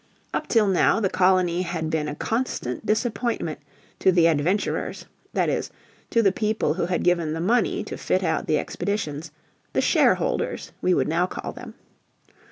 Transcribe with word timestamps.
Up 0.33 0.47
till 0.47 0.65
now 0.65 0.99
the 0.99 1.11
colony 1.11 1.61
had. 1.61 1.91
been 1.91 2.07
a 2.07 2.15
constant 2.15 2.83
disappointment 2.83 3.59
to 3.99 4.11
the 4.11 4.27
"adventurers" 4.27 5.05
that 5.33 5.47
is, 5.47 5.69
to 6.09 6.23
the 6.23 6.31
people 6.31 6.73
who 6.73 6.87
had 6.87 7.03
given 7.03 7.33
the 7.33 7.39
money 7.39 7.83
to 7.83 7.97
fit 7.97 8.23
out 8.23 8.47
the 8.47 8.57
expeditions 8.57 9.29
the 9.73 9.79
shareholders 9.81 10.71
we 10.81 10.95
would 10.95 11.07
now 11.07 11.27
call 11.27 11.51
them. 11.51 11.75